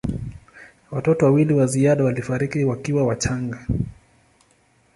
Watoto 0.91 1.25
wawili 1.25 1.53
wa 1.53 1.67
ziada 1.67 2.03
walifariki 2.03 2.63
wakiwa 2.65 3.03
wachanga. 3.05 3.65